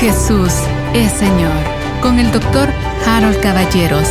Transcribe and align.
Jesús 0.00 0.54
es 0.94 1.12
Señor 1.12 1.52
con 2.00 2.18
el 2.18 2.32
doctor 2.32 2.70
Harold 3.06 3.38
Caballeros. 3.42 4.08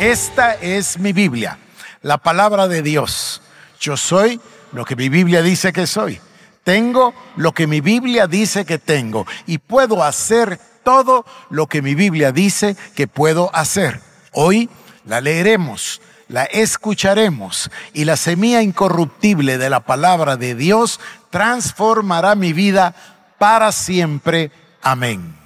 Esta 0.00 0.54
es 0.54 0.98
mi 0.98 1.12
Biblia, 1.12 1.60
la 2.02 2.18
palabra 2.18 2.66
de 2.66 2.82
Dios. 2.82 3.42
Yo 3.78 3.96
soy 3.96 4.40
lo 4.72 4.84
que 4.84 4.96
mi 4.96 5.08
Biblia 5.08 5.40
dice 5.40 5.72
que 5.72 5.86
soy. 5.86 6.20
Tengo 6.64 7.14
lo 7.36 7.52
que 7.52 7.68
mi 7.68 7.80
Biblia 7.80 8.26
dice 8.26 8.64
que 8.64 8.78
tengo 8.78 9.24
y 9.46 9.58
puedo 9.58 10.02
hacer 10.02 10.58
todo 10.82 11.24
lo 11.48 11.68
que 11.68 11.80
mi 11.80 11.94
Biblia 11.94 12.32
dice 12.32 12.76
que 12.96 13.06
puedo 13.06 13.54
hacer. 13.54 14.00
Hoy 14.32 14.68
la 15.04 15.20
leeremos, 15.20 16.00
la 16.32 16.44
escucharemos 16.44 17.70
y 17.92 18.06
la 18.06 18.16
semilla 18.16 18.62
incorruptible 18.62 19.58
de 19.58 19.68
la 19.68 19.80
palabra 19.80 20.36
de 20.36 20.54
Dios 20.54 20.98
transformará 21.28 22.34
mi 22.34 22.54
vida 22.54 22.94
para 23.38 23.70
siempre. 23.70 24.50
Amén. 24.82 25.36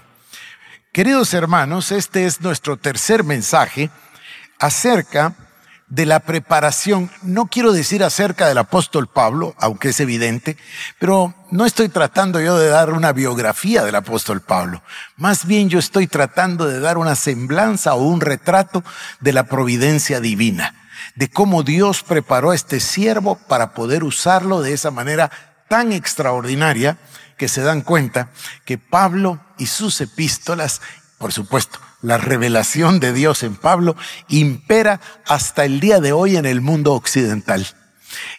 Queridos 0.93 1.35
hermanos, 1.35 1.91
este 1.91 2.25
es 2.25 2.41
nuestro 2.41 2.77
tercer 2.77 3.25
mensaje 3.25 3.91
acerca 4.61 5.35
de 5.89 6.05
la 6.05 6.21
preparación, 6.21 7.11
no 7.23 7.47
quiero 7.47 7.73
decir 7.73 8.03
acerca 8.03 8.49
del 8.49 8.59
apóstol 8.59 9.07
Pablo, 9.07 9.55
aunque 9.59 9.91
es 9.91 10.01
evidente, 10.01 10.57
pero 10.99 11.35
no 11.53 11.65
estoy 11.65 11.89
tratando 11.89 12.41
yo 12.41 12.59
de 12.59 12.69
dar 12.69 12.91
una 12.91 13.13
biografía 13.13 13.85
del 13.85 13.95
apóstol 13.95 14.41
Pablo. 14.41 14.83
Más 15.17 15.47
bien 15.47 15.69
yo 15.69 15.79
estoy 15.79 16.09
tratando 16.09 16.67
de 16.67 16.81
dar 16.81 16.99
una 16.99 17.15
semblanza 17.15 17.95
o 17.95 18.03
un 18.03 18.21
retrato 18.21 18.83
de 19.21 19.33
la 19.33 19.45
providencia 19.45 20.21
divina, 20.21 20.75
de 21.15 21.31
cómo 21.31 21.63
Dios 21.63 22.03
preparó 22.03 22.51
a 22.51 22.57
este 22.57 22.81
siervo 22.81 23.37
para 23.47 23.73
poder 23.73 24.03
usarlo 24.03 24.63
de 24.63 24.73
esa 24.73 24.91
manera 24.91 25.31
tan 25.69 25.93
extraordinaria 25.93 26.99
que 27.37 27.49
se 27.49 27.63
dan 27.63 27.83
cuenta 27.83 28.31
que 28.65 28.79
Pablo 28.79 29.41
y 29.59 29.67
sus 29.67 30.01
epístolas, 30.01 30.81
por 31.19 31.33
supuesto, 31.33 31.79
la 32.03 32.19
revelación 32.19 33.01
de 33.01 33.13
Dios 33.13 33.43
en 33.43 33.57
Pablo 33.57 33.97
impera 34.29 35.01
hasta 35.27 35.65
el 35.65 35.81
día 35.81 36.01
de 36.01 36.13
hoy 36.13 36.37
en 36.37 36.47
el 36.47 36.61
mundo 36.61 36.93
occidental. 36.93 37.67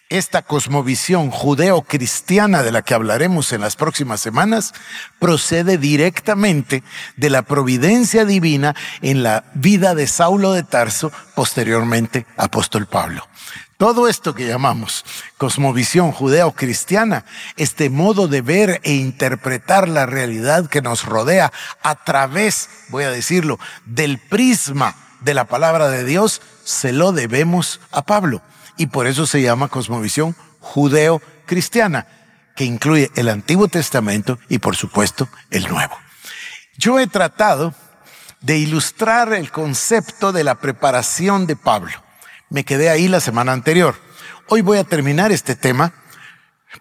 Esta 0.09 0.41
cosmovisión 0.41 1.31
judeo-cristiana 1.31 2.63
de 2.63 2.71
la 2.71 2.81
que 2.81 2.93
hablaremos 2.93 3.51
en 3.51 3.61
las 3.61 3.75
próximas 3.75 4.21
semanas 4.21 4.73
procede 5.19 5.77
directamente 5.77 6.83
de 7.15 7.29
la 7.29 7.41
providencia 7.41 8.25
divina 8.25 8.75
en 9.01 9.23
la 9.23 9.45
vida 9.53 9.95
de 9.95 10.07
Saulo 10.07 10.53
de 10.53 10.63
Tarso, 10.63 11.11
posteriormente 11.35 12.25
apóstol 12.37 12.87
Pablo. 12.87 13.27
Todo 13.77 14.07
esto 14.07 14.33
que 14.33 14.47
llamamos 14.47 15.05
cosmovisión 15.37 16.11
judeo-cristiana, 16.11 17.25
este 17.57 17.91
modo 17.91 18.27
de 18.27 18.41
ver 18.41 18.81
e 18.83 18.93
interpretar 18.93 19.87
la 19.87 20.07
realidad 20.07 20.67
que 20.67 20.81
nos 20.81 21.05
rodea 21.05 21.53
a 21.83 22.03
través, 22.03 22.69
voy 22.89 23.03
a 23.03 23.11
decirlo, 23.11 23.59
del 23.85 24.17
prisma 24.17 24.95
de 25.21 25.35
la 25.35 25.45
palabra 25.45 25.89
de 25.89 26.03
Dios, 26.03 26.41
se 26.63 26.91
lo 26.91 27.11
debemos 27.11 27.79
a 27.91 28.01
Pablo. 28.01 28.41
Y 28.77 28.87
por 28.87 29.07
eso 29.07 29.25
se 29.25 29.41
llama 29.41 29.67
cosmovisión 29.67 30.35
judeo-cristiana, 30.59 32.07
que 32.55 32.65
incluye 32.65 33.11
el 33.15 33.29
Antiguo 33.29 33.67
Testamento 33.67 34.39
y 34.49 34.59
por 34.59 34.75
supuesto 34.75 35.29
el 35.51 35.67
Nuevo. 35.67 35.97
Yo 36.77 36.99
he 36.99 37.07
tratado 37.07 37.73
de 38.41 38.57
ilustrar 38.57 39.33
el 39.33 39.51
concepto 39.51 40.31
de 40.31 40.43
la 40.43 40.55
preparación 40.55 41.47
de 41.47 41.55
Pablo 41.55 42.07
me 42.49 42.63
quedé 42.63 42.89
ahí 42.89 43.07
la 43.07 43.19
semana 43.19 43.51
anterior. 43.51 43.95
Hoy 44.47 44.61
voy 44.61 44.77
a 44.77 44.83
terminar 44.83 45.31
este 45.31 45.55
tema. 45.55 45.93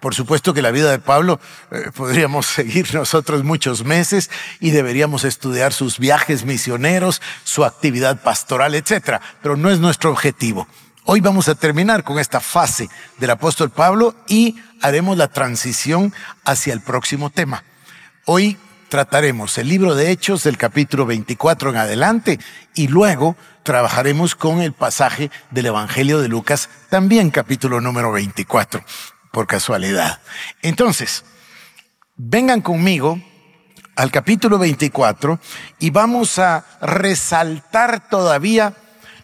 Por 0.00 0.14
supuesto 0.14 0.52
que 0.52 0.62
la 0.62 0.70
vida 0.70 0.90
de 0.90 0.98
Pablo 0.98 1.40
eh, 1.70 1.90
podríamos 1.94 2.46
seguir 2.54 2.94
nosotros 2.94 3.44
muchos 3.44 3.84
meses 3.84 4.30
y 4.60 4.70
deberíamos 4.70 5.24
estudiar 5.24 5.72
sus 5.72 5.98
viajes 5.98 6.44
misioneros, 6.44 7.22
su 7.44 7.64
actividad 7.64 8.22
pastoral, 8.22 8.74
etcétera, 8.74 9.20
pero 9.42 9.56
no 9.56 9.70
es 9.70 9.80
nuestro 9.80 10.10
objetivo. 10.10 10.68
Hoy 11.08 11.20
vamos 11.20 11.48
a 11.48 11.54
terminar 11.54 12.02
con 12.02 12.18
esta 12.18 12.40
fase 12.40 12.90
del 13.18 13.30
apóstol 13.30 13.70
Pablo 13.70 14.16
y 14.26 14.56
haremos 14.82 15.16
la 15.16 15.28
transición 15.28 16.12
hacia 16.44 16.72
el 16.72 16.80
próximo 16.80 17.30
tema. 17.30 17.62
Hoy 18.24 18.58
trataremos 18.88 19.56
el 19.58 19.68
libro 19.68 19.94
de 19.94 20.10
Hechos 20.10 20.42
del 20.42 20.58
capítulo 20.58 21.06
24 21.06 21.70
en 21.70 21.76
adelante 21.76 22.40
y 22.74 22.88
luego 22.88 23.36
trabajaremos 23.62 24.34
con 24.34 24.60
el 24.60 24.72
pasaje 24.72 25.30
del 25.52 25.66
Evangelio 25.66 26.20
de 26.20 26.26
Lucas, 26.26 26.68
también 26.90 27.30
capítulo 27.30 27.80
número 27.80 28.10
24, 28.10 28.82
por 29.30 29.46
casualidad. 29.46 30.20
Entonces, 30.60 31.24
vengan 32.16 32.62
conmigo 32.62 33.22
al 33.94 34.10
capítulo 34.10 34.58
24 34.58 35.38
y 35.78 35.90
vamos 35.90 36.40
a 36.40 36.64
resaltar 36.80 38.08
todavía 38.08 38.74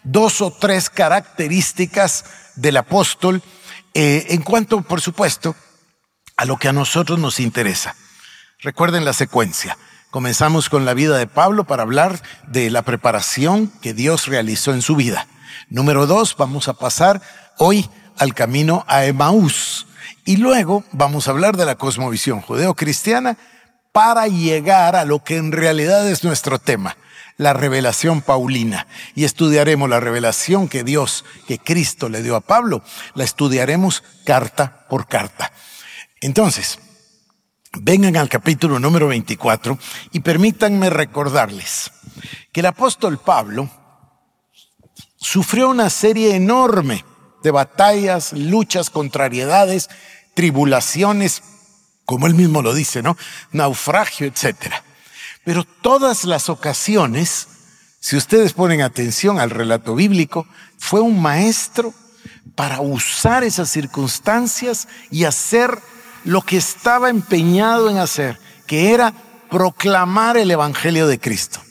dos 0.03 0.41
o 0.41 0.51
tres 0.51 0.89
características 0.89 2.25
del 2.55 2.77
apóstol 2.77 3.41
eh, 3.93 4.27
en 4.29 4.41
cuanto, 4.41 4.81
por 4.81 5.01
supuesto, 5.01 5.55
a 6.37 6.45
lo 6.45 6.57
que 6.57 6.67
a 6.67 6.73
nosotros 6.73 7.19
nos 7.19 7.39
interesa. 7.39 7.95
Recuerden 8.59 9.05
la 9.05 9.13
secuencia. 9.13 9.77
Comenzamos 10.09 10.69
con 10.69 10.85
la 10.85 10.93
vida 10.93 11.17
de 11.17 11.27
Pablo 11.27 11.63
para 11.63 11.83
hablar 11.83 12.21
de 12.47 12.69
la 12.69 12.83
preparación 12.83 13.71
que 13.81 13.93
Dios 13.93 14.27
realizó 14.27 14.73
en 14.73 14.81
su 14.81 14.95
vida. 14.95 15.27
Número 15.69 16.05
dos, 16.05 16.35
vamos 16.37 16.67
a 16.67 16.73
pasar 16.73 17.21
hoy 17.57 17.89
al 18.17 18.33
camino 18.33 18.85
a 18.87 19.05
Emaús. 19.05 19.87
Y 20.25 20.37
luego 20.37 20.83
vamos 20.91 21.27
a 21.27 21.31
hablar 21.31 21.57
de 21.57 21.65
la 21.65 21.75
cosmovisión 21.75 22.41
judeo-cristiana 22.41 23.37
para 23.91 24.27
llegar 24.27 24.95
a 24.95 25.05
lo 25.05 25.23
que 25.23 25.37
en 25.37 25.51
realidad 25.51 26.07
es 26.09 26.23
nuestro 26.23 26.59
tema, 26.59 26.97
la 27.37 27.53
revelación 27.53 28.21
paulina. 28.21 28.87
Y 29.15 29.23
estudiaremos 29.23 29.89
la 29.89 29.99
revelación 29.99 30.67
que 30.67 30.83
Dios, 30.83 31.25
que 31.47 31.59
Cristo 31.59 32.09
le 32.09 32.23
dio 32.23 32.35
a 32.35 32.41
Pablo, 32.41 32.83
la 33.15 33.23
estudiaremos 33.23 34.03
carta 34.25 34.85
por 34.89 35.07
carta. 35.07 35.51
Entonces, 36.21 36.79
Vengan 37.81 38.15
al 38.17 38.29
capítulo 38.29 38.79
número 38.79 39.07
24 39.07 39.79
y 40.11 40.19
permítanme 40.19 40.91
recordarles 40.91 41.91
que 42.51 42.59
el 42.59 42.67
apóstol 42.67 43.17
Pablo 43.17 43.67
sufrió 45.17 45.69
una 45.69 45.89
serie 45.89 46.35
enorme 46.35 47.03
de 47.41 47.49
batallas, 47.49 48.31
luchas, 48.33 48.91
contrariedades, 48.91 49.89
tribulaciones, 50.35 51.41
como 52.05 52.27
él 52.27 52.35
mismo 52.35 52.61
lo 52.61 52.75
dice, 52.75 53.01
¿no? 53.01 53.17
Naufragio, 53.51 54.27
etcétera. 54.27 54.83
Pero 55.43 55.63
todas 55.63 56.23
las 56.25 56.49
ocasiones, 56.49 57.47
si 57.99 58.15
ustedes 58.15 58.53
ponen 58.53 58.81
atención 58.81 59.39
al 59.39 59.49
relato 59.49 59.95
bíblico, 59.95 60.47
fue 60.77 61.01
un 61.01 61.21
maestro 61.21 61.93
para 62.55 62.81
usar 62.81 63.43
esas 63.43 63.69
circunstancias 63.69 64.87
y 65.11 65.25
hacer 65.25 65.79
lo 66.23 66.41
que 66.41 66.57
estaba 66.57 67.09
empeñado 67.09 67.89
en 67.89 67.97
hacer, 67.97 68.39
que 68.67 68.93
era 68.93 69.13
proclamar 69.49 70.37
el 70.37 70.51
Evangelio 70.51 71.07
de 71.07 71.19
Cristo. 71.19 71.61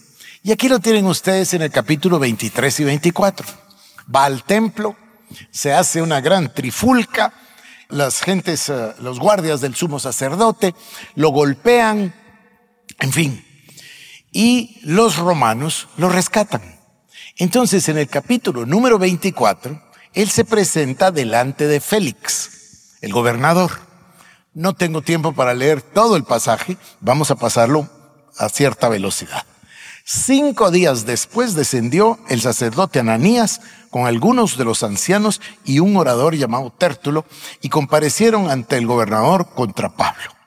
Y 0.43 0.53
aquí 0.53 0.69
lo 0.69 0.81
tienen 0.81 1.06
ustedes 1.06 1.55
en 1.55 1.62
el 1.62 1.71
capítulo 1.71 2.19
23 2.19 2.81
y 2.81 2.84
24. 2.84 3.47
Va 4.15 4.25
al 4.25 4.43
templo, 4.43 4.97
se 5.50 5.72
hace 5.72 6.03
una 6.03 6.21
gran 6.21 6.53
trifulca, 6.53 7.32
las 7.88 8.21
gentes, 8.21 8.69
eh, 8.69 8.94
los 9.00 9.19
guardias 9.19 9.61
del 9.61 9.75
sumo 9.75 10.00
sacerdote 10.00 10.75
lo 11.15 11.31
golpean, 11.31 12.15
en 12.99 13.12
fin, 13.12 13.44
y 14.32 14.81
los 14.82 15.16
romanos 15.16 15.88
lo 15.97 16.09
rescatan. 16.09 16.62
Entonces, 17.37 17.88
en 17.88 17.98
el 17.98 18.09
capítulo 18.09 18.66
número 18.66 18.98
24, 18.98 19.81
él 20.15 20.31
se 20.31 20.44
presenta 20.44 21.10
delante 21.10 21.66
de 21.66 21.81
Félix, 21.81 22.97
el 23.00 23.12
gobernador. 23.12 23.70
No 24.55 24.75
tengo 24.75 25.02
tiempo 25.02 25.32
para 25.32 25.55
leer 25.55 25.81
todo 25.81 26.17
el 26.17 26.25
pasaje, 26.25 26.76
vamos 27.00 27.31
a 27.31 27.37
pasarlo 27.37 27.88
a 28.38 28.49
cierta 28.49 28.88
velocidad. 28.88 29.44
Cinco 30.05 30.70
días 30.70 31.06
después 31.06 31.55
descendió 31.55 32.19
el 32.28 32.40
sacerdote 32.40 32.99
Ananías 32.99 33.61
con 33.88 34.06
algunos 34.06 34.56
de 34.56 34.64
los 34.64 34.82
ancianos 34.82 35.40
y 35.64 35.78
un 35.78 35.96
orador 35.96 36.35
llamado 36.35 36.73
Tértulo 36.73 37.25
y 37.61 37.69
comparecieron 37.69 38.50
ante 38.50 38.76
el 38.76 38.87
gobernador 38.87 39.50
contra 39.55 39.90
Pablo. 39.90 40.42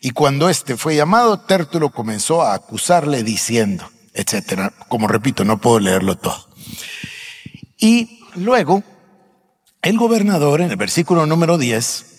Y 0.00 0.10
cuando 0.10 0.48
éste 0.48 0.76
fue 0.76 0.96
llamado, 0.96 1.40
Tértulo 1.40 1.90
comenzó 1.90 2.42
a 2.42 2.54
acusarle 2.54 3.22
diciendo, 3.22 3.88
etcétera. 4.14 4.72
Como 4.88 5.08
repito, 5.08 5.44
no 5.44 5.58
puedo 5.58 5.80
leerlo 5.80 6.16
todo. 6.16 6.48
Y 7.78 8.20
luego, 8.34 8.82
el 9.82 9.98
gobernador, 9.98 10.60
en 10.60 10.70
el 10.70 10.76
versículo 10.76 11.26
número 11.26 11.58
10, 11.58 12.16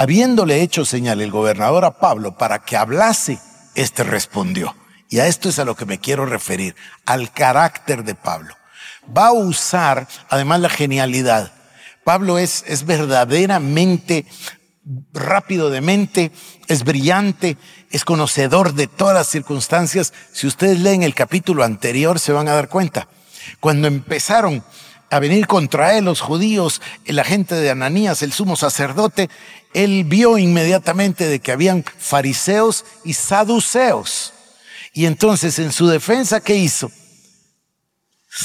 Habiéndole 0.00 0.62
hecho 0.62 0.86
señal 0.86 1.20
el 1.20 1.30
gobernador 1.30 1.84
a 1.84 1.98
Pablo 1.98 2.38
para 2.38 2.60
que 2.60 2.74
hablase, 2.74 3.38
éste 3.74 4.02
respondió. 4.02 4.74
Y 5.10 5.18
a 5.18 5.26
esto 5.26 5.50
es 5.50 5.58
a 5.58 5.66
lo 5.66 5.76
que 5.76 5.84
me 5.84 5.98
quiero 5.98 6.24
referir, 6.24 6.74
al 7.04 7.32
carácter 7.32 8.02
de 8.04 8.14
Pablo. 8.14 8.54
Va 9.14 9.26
a 9.26 9.32
usar 9.32 10.08
además 10.30 10.60
la 10.60 10.70
genialidad. 10.70 11.52
Pablo 12.02 12.38
es, 12.38 12.64
es 12.66 12.86
verdaderamente 12.86 14.24
rápido 15.12 15.70
de 15.70 15.80
mente, 15.80 16.32
es 16.68 16.84
brillante, 16.84 17.56
es 17.90 18.04
conocedor 18.04 18.74
de 18.74 18.86
todas 18.86 19.14
las 19.14 19.28
circunstancias. 19.28 20.12
Si 20.32 20.46
ustedes 20.46 20.80
leen 20.80 21.02
el 21.02 21.14
capítulo 21.14 21.64
anterior 21.64 22.18
se 22.18 22.32
van 22.32 22.48
a 22.48 22.54
dar 22.54 22.68
cuenta. 22.68 23.08
Cuando 23.60 23.88
empezaron 23.88 24.64
a 25.10 25.18
venir 25.18 25.46
contra 25.46 25.96
él 25.96 26.04
los 26.04 26.20
judíos, 26.20 26.80
la 27.04 27.24
gente 27.24 27.54
de 27.56 27.70
Ananías, 27.70 28.22
el 28.22 28.32
sumo 28.32 28.56
sacerdote, 28.56 29.28
él 29.74 30.04
vio 30.04 30.38
inmediatamente 30.38 31.26
de 31.26 31.40
que 31.40 31.52
habían 31.52 31.84
fariseos 31.98 32.84
y 33.04 33.14
saduceos. 33.14 34.32
Y 34.92 35.06
entonces 35.06 35.58
en 35.58 35.72
su 35.72 35.88
defensa, 35.88 36.40
¿qué 36.40 36.56
hizo? 36.56 36.90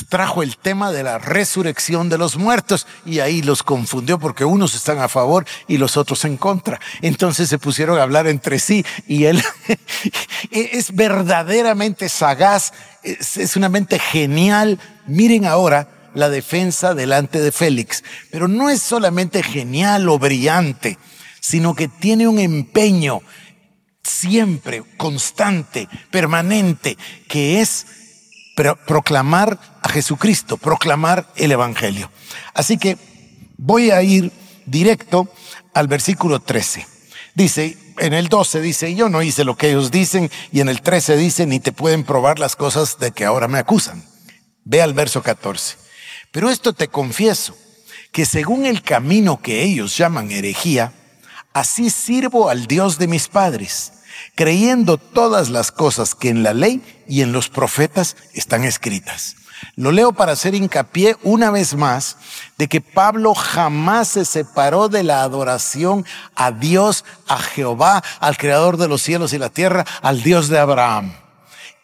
Trajo 0.10 0.42
el 0.42 0.58
tema 0.58 0.92
de 0.92 1.04
la 1.04 1.20
resurrección 1.20 2.10
de 2.10 2.18
los 2.18 2.38
muertos 2.38 2.88
y 3.06 3.20
ahí 3.20 3.42
los 3.42 3.62
confundió 3.62 4.20
porque 4.20 4.44
unos 4.44 4.74
están 4.74 5.00
a 5.00 5.08
favor 5.08 5.46
y 5.68 5.78
los 5.78 5.96
otros 5.96 6.26
en 6.26 6.38
contra. 6.38 6.80
Entonces 7.02 7.50
se 7.50 7.60
pusieron 7.60 8.00
a 8.00 8.04
hablar 8.04 8.28
entre 8.28 8.60
sí 8.60 8.84
y 9.08 9.26
él 9.26 9.44
es 10.52 10.94
verdaderamente 10.96 12.10
sagaz, 12.10 12.74
es, 13.04 13.56
una 13.56 13.70
mente 13.70 14.00
genial. 14.00 14.80
Miren 15.06 15.46
ahora 15.46 16.10
la 16.16 16.30
defensa 16.30 16.96
delante 16.96 17.40
de 17.40 17.52
Félix, 17.52 18.04
pero 18.32 18.48
no 18.48 18.70
es 18.70 18.82
solamente 18.82 19.44
genial 19.44 20.10
o 20.10 20.18
brillante, 20.18 20.98
sino 21.40 21.76
que 21.76 21.88
tiene 21.88 22.28
un 22.28 22.40
empeño 22.40 23.22
siempre, 24.02 24.84
constante, 24.98 25.88
permanente, 26.10 26.98
que 27.28 27.62
es 27.62 27.86
proclamar 28.56 29.60
Jesucristo, 29.96 30.58
proclamar 30.58 31.32
el 31.38 31.54
Evangelio. 31.54 32.12
Así 32.54 32.78
que 32.78 32.98
voy 33.56 33.92
a 33.92 34.04
ir 34.04 34.30
directo 34.66 35.32
al 35.74 35.88
versículo 35.88 36.42
13. 36.42 36.86
Dice, 37.34 37.78
en 38.00 38.12
el 38.12 38.28
12 38.28 38.60
dice, 38.60 38.94
yo 38.94 39.08
no 39.08 39.22
hice 39.22 39.46
lo 39.46 39.56
que 39.56 39.70
ellos 39.70 39.92
dicen, 39.92 40.30
y 40.52 40.60
en 40.60 40.68
el 40.68 40.82
13 40.82 41.16
dice, 41.16 41.46
ni 41.46 41.62
te 41.62 41.72
pueden 41.72 42.04
probar 42.04 42.40
las 42.40 42.58
cosas 42.58 43.00
de 43.00 43.14
que 43.14 43.24
ahora 43.24 43.48
me 43.48 43.58
acusan. 43.58 44.04
Ve 44.66 44.82
al 44.82 44.94
verso 44.94 45.24
14. 45.24 45.78
Pero 46.32 46.50
esto 46.50 46.74
te 46.74 46.90
confieso, 46.90 47.56
que 48.12 48.26
según 48.26 48.66
el 48.66 48.82
camino 48.82 49.42
que 49.42 49.64
ellos 49.64 49.98
llaman 49.98 50.30
herejía, 50.30 50.92
así 51.54 51.90
sirvo 51.90 52.50
al 52.50 52.68
Dios 52.68 52.98
de 52.98 53.08
mis 53.08 53.30
padres 53.30 53.94
creyendo 54.36 54.98
todas 54.98 55.50
las 55.50 55.72
cosas 55.72 56.16
que 56.16 56.30
en 56.30 56.44
la 56.44 56.54
ley 56.54 56.82
y 57.08 57.22
en 57.22 57.32
los 57.32 57.50
profetas 57.50 58.16
están 58.34 58.64
escritas. 58.64 59.36
Lo 59.76 59.92
leo 59.92 60.14
para 60.14 60.34
hacer 60.34 60.56
hincapié 60.56 61.18
una 61.24 61.52
vez 61.52 61.76
más 61.76 62.18
de 62.58 62.68
que 62.68 62.82
Pablo 62.82 63.34
jamás 63.34 64.10
se 64.10 64.26
separó 64.26 64.90
de 64.90 65.04
la 65.04 65.22
adoración 65.22 66.06
a 66.36 66.52
Dios, 66.52 67.06
a 67.28 67.38
Jehová, 67.38 68.04
al 68.20 68.38
creador 68.38 68.78
de 68.78 68.88
los 68.88 69.02
cielos 69.02 69.34
y 69.34 69.38
la 69.38 69.50
tierra, 69.50 69.86
al 70.02 70.24
Dios 70.24 70.50
de 70.50 70.60
Abraham. 70.60 71.14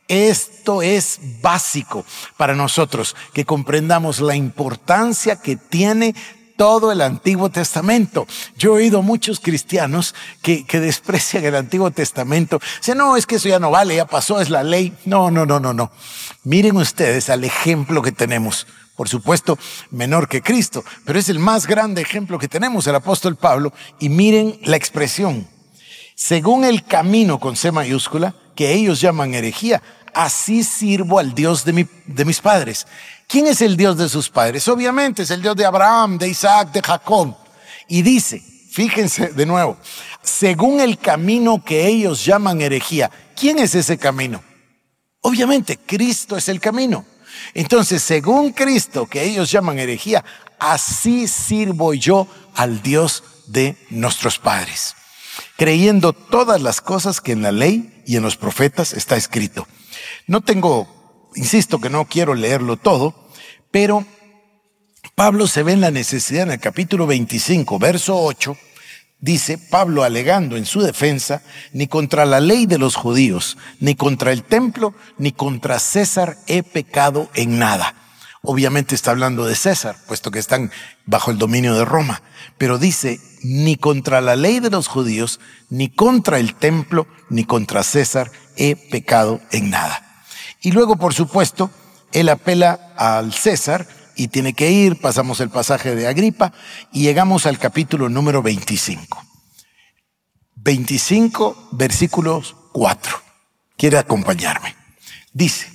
Esto 0.07 0.81
es 0.81 1.19
básico 1.41 2.05
para 2.35 2.53
nosotros, 2.53 3.15
que 3.33 3.45
comprendamos 3.45 4.19
la 4.19 4.35
importancia 4.35 5.37
que 5.37 5.55
tiene 5.55 6.15
todo 6.61 6.91
el 6.91 7.01
Antiguo 7.01 7.49
Testamento. 7.49 8.27
Yo 8.55 8.73
he 8.73 8.83
oído 8.83 9.01
muchos 9.01 9.39
cristianos 9.39 10.13
que, 10.43 10.63
que 10.63 10.79
desprecian 10.79 11.43
el 11.43 11.55
Antiguo 11.55 11.89
Testamento. 11.89 12.59
Dicen, 12.77 12.99
no, 12.99 13.17
es 13.17 13.25
que 13.25 13.37
eso 13.37 13.49
ya 13.49 13.57
no 13.57 13.71
vale, 13.71 13.95
ya 13.95 14.05
pasó, 14.05 14.39
es 14.39 14.51
la 14.51 14.61
ley. 14.61 14.93
No, 15.05 15.31
no, 15.31 15.43
no, 15.47 15.59
no, 15.59 15.73
no. 15.73 15.89
Miren 16.43 16.77
ustedes 16.77 17.31
al 17.31 17.45
ejemplo 17.45 18.03
que 18.03 18.11
tenemos. 18.11 18.67
Por 18.95 19.09
supuesto, 19.09 19.57
menor 19.89 20.27
que 20.27 20.43
Cristo, 20.43 20.85
pero 21.03 21.17
es 21.17 21.29
el 21.29 21.39
más 21.39 21.65
grande 21.65 22.03
ejemplo 22.03 22.37
que 22.37 22.47
tenemos, 22.47 22.85
el 22.85 22.93
apóstol 22.93 23.37
Pablo. 23.37 23.73
Y 23.99 24.09
miren 24.09 24.59
la 24.61 24.75
expresión. 24.75 25.47
Según 26.13 26.63
el 26.63 26.83
camino 26.83 27.39
con 27.39 27.55
C 27.55 27.71
mayúscula, 27.71 28.35
que 28.55 28.71
ellos 28.71 29.01
llaman 29.01 29.33
herejía, 29.33 29.81
así 30.13 30.63
sirvo 30.63 31.17
al 31.17 31.33
Dios 31.33 31.65
de, 31.65 31.73
mi, 31.73 31.87
de 32.05 32.23
mis 32.23 32.39
padres. 32.39 32.85
¿Quién 33.31 33.47
es 33.47 33.61
el 33.61 33.77
Dios 33.77 33.97
de 33.97 34.09
sus 34.09 34.27
padres? 34.27 34.67
Obviamente 34.67 35.23
es 35.23 35.31
el 35.31 35.41
Dios 35.41 35.55
de 35.55 35.63
Abraham, 35.63 36.17
de 36.17 36.27
Isaac, 36.27 36.73
de 36.73 36.81
Jacob. 36.81 37.33
Y 37.87 38.01
dice, 38.01 38.43
fíjense 38.71 39.27
de 39.27 39.45
nuevo, 39.45 39.77
según 40.21 40.81
el 40.81 40.97
camino 40.97 41.63
que 41.63 41.87
ellos 41.87 42.25
llaman 42.25 42.59
herejía, 42.59 43.09
¿quién 43.33 43.59
es 43.59 43.73
ese 43.73 43.97
camino? 43.97 44.43
Obviamente, 45.21 45.77
Cristo 45.77 46.35
es 46.35 46.49
el 46.49 46.59
camino. 46.59 47.05
Entonces, 47.53 48.03
según 48.03 48.51
Cristo, 48.51 49.05
que 49.05 49.23
ellos 49.23 49.49
llaman 49.49 49.79
herejía, 49.79 50.25
así 50.59 51.25
sirvo 51.25 51.93
yo 51.93 52.27
al 52.53 52.81
Dios 52.81 53.23
de 53.47 53.77
nuestros 53.91 54.39
padres, 54.39 54.93
creyendo 55.55 56.11
todas 56.11 56.61
las 56.61 56.81
cosas 56.81 57.21
que 57.21 57.31
en 57.31 57.43
la 57.43 57.53
ley 57.53 58.03
y 58.05 58.17
en 58.17 58.23
los 58.23 58.35
profetas 58.35 58.91
está 58.91 59.15
escrito. 59.15 59.69
No 60.27 60.41
tengo 60.41 60.99
insisto 61.35 61.79
que 61.79 61.89
no 61.89 62.05
quiero 62.05 62.35
leerlo 62.35 62.77
todo, 62.77 63.20
pero 63.71 64.05
Pablo 65.15 65.47
se 65.47 65.63
ve 65.63 65.73
en 65.73 65.81
la 65.81 65.91
necesidad 65.91 66.43
en 66.43 66.51
el 66.51 66.59
capítulo 66.59 67.07
25, 67.07 67.79
verso 67.79 68.17
8, 68.17 68.57
dice 69.19 69.57
Pablo 69.57 70.03
alegando 70.03 70.57
en 70.57 70.65
su 70.65 70.81
defensa, 70.81 71.41
ni 71.73 71.87
contra 71.87 72.25
la 72.25 72.39
ley 72.39 72.65
de 72.65 72.77
los 72.77 72.95
judíos, 72.95 73.57
ni 73.79 73.95
contra 73.95 74.31
el 74.31 74.43
templo, 74.43 74.93
ni 75.17 75.31
contra 75.31 75.79
César 75.79 76.37
he 76.47 76.63
pecado 76.63 77.29
en 77.33 77.59
nada. 77.59 77.95
Obviamente 78.43 78.95
está 78.95 79.11
hablando 79.11 79.45
de 79.45 79.55
César, 79.55 79.95
puesto 80.07 80.31
que 80.31 80.39
están 80.39 80.71
bajo 81.05 81.29
el 81.29 81.37
dominio 81.37 81.75
de 81.75 81.85
Roma, 81.85 82.23
pero 82.57 82.79
dice, 82.79 83.19
ni 83.43 83.75
contra 83.75 84.19
la 84.19 84.35
ley 84.35 84.59
de 84.59 84.71
los 84.71 84.87
judíos, 84.87 85.39
ni 85.69 85.89
contra 85.89 86.39
el 86.39 86.55
templo, 86.55 87.07
ni 87.29 87.45
contra 87.45 87.83
César 87.83 88.31
he 88.57 88.75
pecado 88.75 89.39
en 89.51 89.69
nada. 89.69 90.25
Y 90.61 90.71
luego, 90.71 90.95
por 90.95 91.13
supuesto, 91.13 91.69
él 92.13 92.29
apela 92.29 92.93
al 92.95 93.33
César 93.33 93.87
y 94.15 94.27
tiene 94.27 94.53
que 94.53 94.71
ir, 94.71 94.99
pasamos 94.99 95.39
el 95.39 95.49
pasaje 95.49 95.95
de 95.95 96.07
Agripa 96.07 96.53
y 96.91 97.03
llegamos 97.03 97.45
al 97.45 97.57
capítulo 97.57 98.09
número 98.09 98.41
25. 98.41 99.23
25, 100.55 101.69
versículos 101.71 102.55
4. 102.73 103.21
Quiere 103.77 103.97
acompañarme. 103.97 104.75
Dice, 105.33 105.67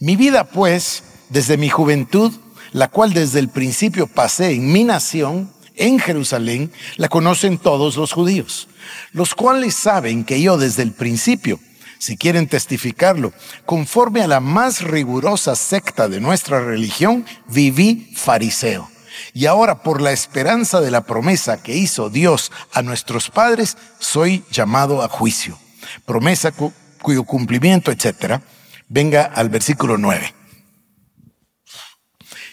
mi 0.00 0.16
vida 0.16 0.44
pues, 0.44 1.04
desde 1.28 1.56
mi 1.56 1.68
juventud, 1.68 2.32
la 2.72 2.88
cual 2.88 3.12
desde 3.12 3.38
el 3.38 3.48
principio 3.48 4.06
pasé 4.06 4.52
en 4.52 4.72
mi 4.72 4.84
nación, 4.84 5.52
en 5.76 5.98
Jerusalén, 5.98 6.72
la 6.96 7.08
conocen 7.08 7.58
todos 7.58 7.96
los 7.96 8.12
judíos, 8.12 8.68
los 9.12 9.34
cuales 9.34 9.74
saben 9.74 10.24
que 10.24 10.40
yo 10.40 10.58
desde 10.58 10.82
el 10.82 10.92
principio 10.92 11.60
si 12.02 12.16
quieren 12.16 12.48
testificarlo, 12.48 13.32
conforme 13.64 14.22
a 14.22 14.26
la 14.26 14.40
más 14.40 14.82
rigurosa 14.82 15.54
secta 15.54 16.08
de 16.08 16.18
nuestra 16.18 16.58
religión, 16.58 17.24
viví 17.46 18.12
fariseo. 18.16 18.90
Y 19.34 19.46
ahora 19.46 19.84
por 19.84 20.00
la 20.02 20.10
esperanza 20.10 20.80
de 20.80 20.90
la 20.90 21.02
promesa 21.04 21.62
que 21.62 21.76
hizo 21.76 22.10
Dios 22.10 22.50
a 22.72 22.82
nuestros 22.82 23.30
padres, 23.30 23.76
soy 24.00 24.42
llamado 24.50 25.00
a 25.00 25.08
juicio. 25.08 25.56
Promesa 26.04 26.52
cuyo 27.00 27.22
cumplimiento, 27.22 27.92
etcétera. 27.92 28.42
Venga 28.88 29.22
al 29.22 29.48
versículo 29.48 29.96
9. 29.96 30.34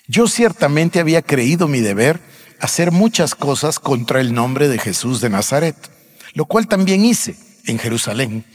Yo 0.07 0.27
ciertamente 0.27 0.99
había 0.99 1.23
creído 1.23 1.67
mi 1.67 1.79
deber 1.79 2.21
hacer 2.59 2.91
muchas 2.91 3.33
cosas 3.33 3.79
contra 3.79 4.21
el 4.21 4.31
nombre 4.31 4.67
de 4.67 4.77
Jesús 4.77 5.21
de 5.21 5.31
Nazaret, 5.31 5.75
lo 6.33 6.45
cual 6.45 6.67
también 6.67 7.03
hice 7.03 7.35
en 7.65 7.79
Jerusalén 7.79 8.45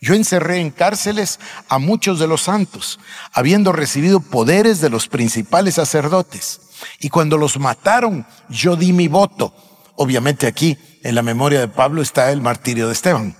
yo 0.00 0.14
encerré 0.14 0.60
en 0.60 0.70
cárceles 0.70 1.38
a 1.68 1.78
muchos 1.78 2.18
de 2.18 2.26
los 2.26 2.42
santos, 2.42 2.98
habiendo 3.32 3.72
recibido 3.72 4.20
poderes 4.20 4.80
de 4.80 4.90
los 4.90 5.08
principales 5.08 5.74
sacerdotes. 5.74 6.60
Y 6.98 7.10
cuando 7.10 7.36
los 7.36 7.58
mataron, 7.58 8.26
yo 8.48 8.76
di 8.76 8.92
mi 8.92 9.08
voto. 9.08 9.54
Obviamente 9.96 10.46
aquí, 10.46 10.78
en 11.02 11.14
la 11.14 11.22
memoria 11.22 11.60
de 11.60 11.68
Pablo, 11.68 12.00
está 12.00 12.30
el 12.32 12.40
martirio 12.40 12.86
de 12.86 12.94
Esteban. 12.94 13.36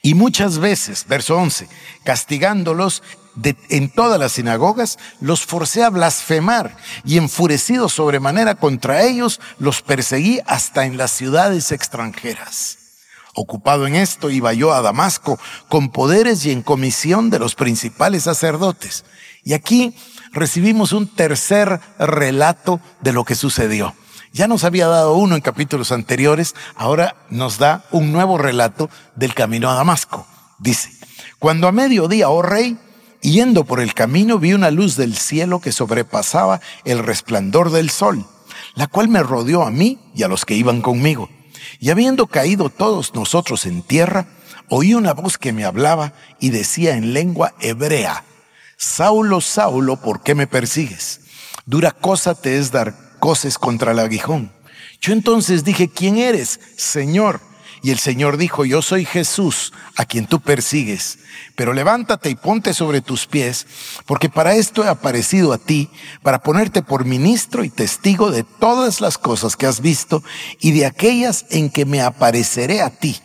Y 0.00 0.14
muchas 0.14 0.58
veces, 0.58 1.04
verso 1.06 1.36
11, 1.36 1.68
castigándolos 2.04 3.02
en 3.68 3.90
todas 3.90 4.18
las 4.18 4.32
sinagogas, 4.32 4.98
los 5.20 5.44
forcé 5.44 5.84
a 5.84 5.90
blasfemar 5.90 6.76
y 7.04 7.18
enfurecido 7.18 7.90
sobremanera 7.90 8.54
contra 8.54 9.02
ellos, 9.02 9.40
los 9.58 9.82
perseguí 9.82 10.40
hasta 10.46 10.86
en 10.86 10.96
las 10.96 11.10
ciudades 11.10 11.72
extranjeras. 11.72 12.85
Ocupado 13.38 13.86
en 13.86 13.96
esto, 13.96 14.30
iba 14.30 14.54
yo 14.54 14.72
a 14.72 14.80
Damasco 14.80 15.38
con 15.68 15.90
poderes 15.90 16.46
y 16.46 16.52
en 16.52 16.62
comisión 16.62 17.28
de 17.28 17.38
los 17.38 17.54
principales 17.54 18.22
sacerdotes. 18.22 19.04
Y 19.44 19.52
aquí 19.52 19.94
recibimos 20.32 20.92
un 20.92 21.06
tercer 21.06 21.80
relato 21.98 22.80
de 23.02 23.12
lo 23.12 23.24
que 23.24 23.34
sucedió. 23.34 23.94
Ya 24.32 24.48
nos 24.48 24.64
había 24.64 24.86
dado 24.86 25.16
uno 25.16 25.34
en 25.34 25.42
capítulos 25.42 25.92
anteriores, 25.92 26.54
ahora 26.76 27.14
nos 27.28 27.58
da 27.58 27.84
un 27.90 28.10
nuevo 28.10 28.38
relato 28.38 28.88
del 29.16 29.34
camino 29.34 29.70
a 29.70 29.74
Damasco. 29.74 30.26
Dice, 30.58 30.90
cuando 31.38 31.68
a 31.68 31.72
mediodía, 31.72 32.30
oh 32.30 32.40
rey, 32.40 32.78
yendo 33.20 33.64
por 33.64 33.80
el 33.80 33.92
camino 33.92 34.38
vi 34.38 34.54
una 34.54 34.70
luz 34.70 34.96
del 34.96 35.14
cielo 35.14 35.60
que 35.60 35.72
sobrepasaba 35.72 36.62
el 36.86 37.00
resplandor 37.00 37.70
del 37.70 37.90
sol, 37.90 38.24
la 38.76 38.86
cual 38.86 39.08
me 39.08 39.22
rodeó 39.22 39.62
a 39.62 39.70
mí 39.70 39.98
y 40.14 40.22
a 40.22 40.28
los 40.28 40.46
que 40.46 40.54
iban 40.54 40.80
conmigo 40.80 41.28
Y 41.80 41.90
habiendo 41.90 42.26
caído 42.26 42.70
todos 42.70 43.14
nosotros 43.14 43.66
en 43.66 43.82
tierra, 43.82 44.26
oí 44.68 44.94
una 44.94 45.14
voz 45.14 45.38
que 45.38 45.52
me 45.52 45.64
hablaba 45.64 46.12
y 46.40 46.50
decía 46.50 46.96
en 46.96 47.12
lengua 47.12 47.54
hebrea, 47.60 48.24
Saulo, 48.76 49.40
Saulo, 49.40 49.96
¿por 49.96 50.22
qué 50.22 50.34
me 50.34 50.46
persigues? 50.46 51.20
Dura 51.64 51.92
cosa 51.92 52.34
te 52.34 52.58
es 52.58 52.70
dar 52.70 52.94
coces 53.18 53.58
contra 53.58 53.92
el 53.92 53.98
aguijón. 53.98 54.52
Yo 55.00 55.12
entonces 55.12 55.64
dije, 55.64 55.88
¿quién 55.88 56.18
eres, 56.18 56.60
Señor? 56.76 57.40
Y 57.82 57.90
el 57.90 57.98
Señor 57.98 58.36
dijo, 58.36 58.64
yo 58.64 58.82
soy 58.82 59.04
Jesús, 59.04 59.72
a 59.96 60.04
quien 60.04 60.26
tú 60.26 60.40
persigues, 60.40 61.18
pero 61.54 61.72
levántate 61.72 62.30
y 62.30 62.34
ponte 62.34 62.74
sobre 62.74 63.00
tus 63.00 63.26
pies, 63.26 63.66
porque 64.06 64.28
para 64.28 64.54
esto 64.54 64.84
he 64.84 64.88
aparecido 64.88 65.52
a 65.52 65.58
ti, 65.58 65.90
para 66.22 66.40
ponerte 66.40 66.82
por 66.82 67.04
ministro 67.04 67.64
y 67.64 67.70
testigo 67.70 68.30
de 68.30 68.44
todas 68.44 69.00
las 69.00 69.18
cosas 69.18 69.56
que 69.56 69.66
has 69.66 69.80
visto 69.80 70.22
y 70.60 70.72
de 70.72 70.86
aquellas 70.86 71.46
en 71.50 71.70
que 71.70 71.84
me 71.84 72.00
apareceré 72.00 72.82
a 72.82 72.90
ti, 72.90 73.16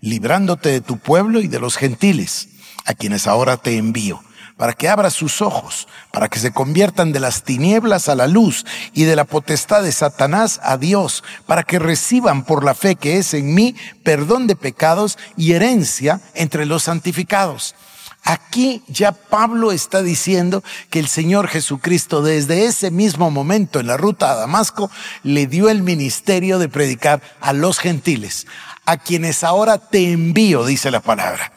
librándote 0.00 0.70
de 0.70 0.80
tu 0.80 0.98
pueblo 0.98 1.40
y 1.40 1.48
de 1.48 1.60
los 1.60 1.76
gentiles, 1.76 2.48
a 2.88 2.94
quienes 2.94 3.26
ahora 3.26 3.58
te 3.58 3.76
envío 3.76 4.22
para 4.56 4.72
que 4.72 4.88
abra 4.88 5.08
sus 5.10 5.40
ojos, 5.40 5.86
para 6.12 6.28
que 6.28 6.40
se 6.40 6.50
conviertan 6.50 7.12
de 7.12 7.20
las 7.20 7.44
tinieblas 7.44 8.08
a 8.08 8.16
la 8.16 8.26
luz 8.26 8.66
y 8.92 9.04
de 9.04 9.14
la 9.14 9.24
potestad 9.24 9.84
de 9.84 9.92
Satanás 9.92 10.58
a 10.64 10.76
Dios, 10.76 11.22
para 11.46 11.62
que 11.62 11.78
reciban 11.78 12.44
por 12.44 12.64
la 12.64 12.74
fe 12.74 12.96
que 12.96 13.18
es 13.18 13.34
en 13.34 13.54
mí 13.54 13.76
perdón 14.02 14.48
de 14.48 14.56
pecados 14.56 15.16
y 15.36 15.52
herencia 15.52 16.20
entre 16.34 16.66
los 16.66 16.82
santificados. 16.82 17.76
Aquí 18.24 18.82
ya 18.88 19.12
Pablo 19.12 19.70
está 19.70 20.02
diciendo 20.02 20.64
que 20.90 20.98
el 20.98 21.06
Señor 21.06 21.46
Jesucristo 21.46 22.20
desde 22.20 22.66
ese 22.66 22.90
mismo 22.90 23.30
momento 23.30 23.78
en 23.78 23.86
la 23.86 23.96
ruta 23.96 24.32
a 24.32 24.34
Damasco 24.34 24.90
le 25.22 25.46
dio 25.46 25.68
el 25.68 25.82
ministerio 25.82 26.58
de 26.58 26.68
predicar 26.68 27.22
a 27.40 27.52
los 27.52 27.78
gentiles, 27.78 28.48
a 28.86 28.96
quienes 28.96 29.44
ahora 29.44 29.78
te 29.78 30.10
envío, 30.10 30.66
dice 30.66 30.90
la 30.90 31.00
palabra. 31.00 31.52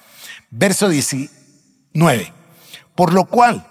Verso 0.52 0.90
19. 0.90 2.34
Por 2.94 3.14
lo 3.14 3.26
cual, 3.26 3.66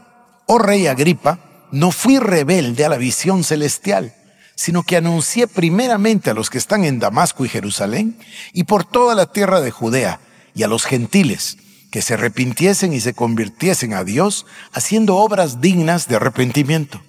oh 0.47 0.59
rey 0.59 0.87
Agripa, 0.87 1.39
no 1.73 1.93
fui 1.93 2.19
rebelde 2.19 2.87
a 2.87 2.89
la 2.89 2.97
visión 2.97 3.45
celestial, 3.45 4.15
sino 4.55 4.83
que 4.83 4.97
anuncié 4.97 5.47
primeramente 5.47 6.31
a 6.31 6.35
los 6.35 6.49
que 6.49 6.59
están 6.59 6.85
en 6.85 6.99
Damasco 6.99 7.45
y 7.45 7.51
Jerusalén 7.51 8.19
y 8.55 8.65
por 8.65 8.85
toda 8.85 9.15
la 9.15 9.27
tierra 9.27 9.61
de 9.61 9.71
Judea 9.71 10.21
y 10.55 10.63
a 10.63 10.69
los 10.69 10.87
gentiles 10.87 11.59
que 11.91 12.03
se 12.03 12.15
arrepintiesen 12.15 12.95
y 12.95 13.01
se 13.01 13.15
convirtiesen 13.15 13.93
a 13.93 14.03
Dios 14.03 14.47
haciendo 14.73 15.17
obras 15.17 15.61
dignas 15.61 16.09
de 16.09 16.17
arrepentimiento. 16.17 17.03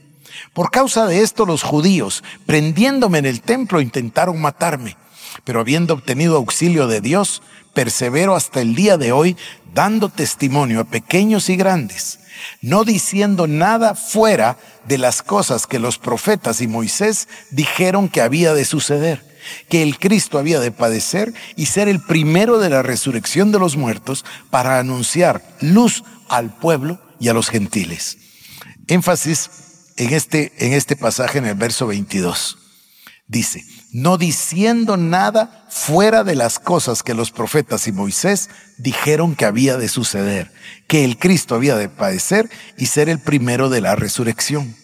Por 0.54 0.70
causa 0.70 1.06
de 1.06 1.22
esto 1.22 1.46
los 1.46 1.64
judíos, 1.64 2.24
prendiéndome 2.46 3.20
en 3.20 3.26
el 3.26 3.42
templo, 3.42 3.80
intentaron 3.80 4.42
matarme, 4.42 4.98
pero 5.44 5.60
habiendo 5.60 5.94
obtenido 5.94 6.38
auxilio 6.38 6.88
de 6.88 7.02
Dios, 7.02 7.42
persevero 7.74 8.36
hasta 8.36 8.62
el 8.62 8.76
día 8.76 8.98
de 8.98 9.12
hoy 9.12 9.38
dando 9.74 10.10
testimonio 10.10 10.82
a 10.82 10.84
pequeños 10.86 11.50
y 11.50 11.56
grandes, 11.56 12.20
no 12.62 12.84
diciendo 12.84 13.48
nada 13.48 13.96
fuera 13.96 14.58
de 14.88 14.98
las 14.98 15.22
cosas 15.22 15.68
que 15.68 15.80
los 15.80 15.98
profetas 15.98 16.62
y 16.62 16.68
Moisés 16.68 17.28
dijeron 17.52 18.10
que 18.10 18.22
había 18.22 18.54
de 18.54 18.66
suceder, 18.66 19.24
que 19.70 19.84
el 19.84 19.98
Cristo 19.98 20.38
había 20.38 20.60
de 20.60 20.72
padecer 20.72 21.34
y 21.56 21.68
ser 21.68 21.88
el 21.88 22.02
primero 22.02 22.60
de 22.60 22.70
la 22.70 22.82
resurrección 22.82 23.52
de 23.52 23.60
los 23.60 23.78
muertos 23.78 24.26
para 24.50 24.80
anunciar 24.80 25.44
luz 25.62 26.04
al 26.30 26.56
pueblo 26.56 27.00
y 27.20 27.30
a 27.30 27.34
los 27.34 27.50
gentiles. 27.50 28.18
Énfasis 28.88 29.50
en 29.98 30.14
este, 30.14 30.52
en 30.58 30.74
este 30.74 30.96
pasaje 30.96 31.38
en 31.38 31.46
el 31.46 31.56
verso 31.56 31.88
22. 31.88 32.58
Dice, 33.28 33.64
no 33.92 34.18
diciendo 34.18 34.96
nada 34.96 35.66
fuera 35.70 36.24
de 36.24 36.36
las 36.36 36.60
cosas 36.60 37.04
que 37.04 37.14
los 37.14 37.32
profetas 37.32 37.88
y 37.88 37.92
Moisés 37.92 38.50
dijeron 38.78 39.36
que 39.36 39.46
había 39.46 39.78
de 39.78 39.90
suceder, 39.90 40.52
que 40.88 41.04
el 41.04 41.18
Cristo 41.18 41.56
había 41.56 41.76
de 41.76 41.90
padecer 41.90 42.50
y 42.78 42.86
ser 42.86 43.10
el 43.10 43.20
primero 43.20 43.70
de 43.70 43.82
la 43.82 43.96
resurrección. 43.96 44.76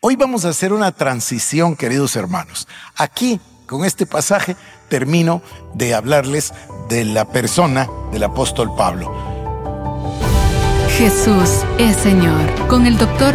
Hoy 0.00 0.16
vamos 0.16 0.44
a 0.44 0.48
hacer 0.48 0.72
una 0.72 0.90
transición, 0.92 1.76
queridos 1.76 2.16
hermanos. 2.16 2.66
Aquí, 2.96 3.40
con 3.66 3.84
este 3.84 4.06
pasaje, 4.06 4.56
termino 4.88 5.42
de 5.74 5.94
hablarles 5.94 6.52
de 6.88 7.04
la 7.04 7.28
persona 7.28 7.88
del 8.10 8.24
apóstol 8.24 8.74
Pablo. 8.76 9.12
Jesús 10.98 11.64
es 11.78 11.96
Señor, 11.96 12.66
con 12.66 12.86
el 12.86 12.98
doctor 12.98 13.34